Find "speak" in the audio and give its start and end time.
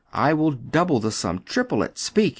1.99-2.29